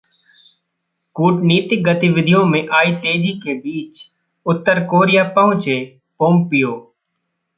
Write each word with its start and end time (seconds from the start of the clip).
कूटनीतिक 1.15 1.83
गतिविधियों 1.83 2.43
में 2.45 2.67
आई 2.73 2.91
तेजी 2.95 3.33
के 3.39 3.53
बीच 3.53 3.99
उत्तर 4.45 4.83
कोरिया 4.85 5.23
पहुंचे 5.35 5.79
पोम्पिओ 6.19 6.71